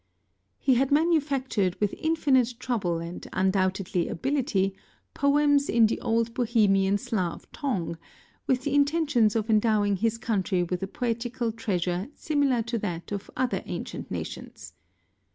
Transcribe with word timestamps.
He 0.57 0.73
had 0.73 0.89
manufactured 0.91 1.79
with 1.79 1.93
infinite 1.99 2.55
trouble 2.57 2.97
and 2.97 3.27
undoubted 3.33 3.95
ability 3.95 4.73
poems 5.13 5.69
in 5.69 5.85
the 5.85 6.01
old 6.01 6.33
Bohemian 6.33 6.97
Slay 6.97 7.35
tongue, 7.53 7.99
with 8.47 8.63
the 8.63 8.73
intention 8.73 9.25
of 9.35 9.47
endowing 9.47 9.97
his 9.97 10.17
country 10.17 10.63
with 10.63 10.81
a 10.81 10.87
poetical 10.87 11.51
treasure 11.51 12.07
similar 12.15 12.63
to 12.63 12.79
that 12.79 13.11
of 13.11 13.29
other 13.37 13.61
ancient 13.67 14.09
nations. 14.09 14.73